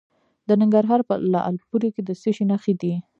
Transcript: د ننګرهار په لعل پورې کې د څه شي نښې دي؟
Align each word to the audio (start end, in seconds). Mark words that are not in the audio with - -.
د 0.47 0.49
ننګرهار 0.61 1.01
په 1.09 1.13
لعل 1.33 1.55
پورې 1.69 1.89
کې 1.93 2.01
د 2.05 2.09
څه 2.21 2.29
شي 2.35 2.43
نښې 2.51 2.73
دي؟ 2.81 2.93